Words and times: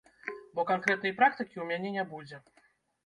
Бо 0.55 0.61
канкрэтнай 0.71 1.13
практыкі 1.21 1.49
ў 1.59 1.65
мяне 1.73 1.89
не 1.99 2.09
будзе. 2.15 2.37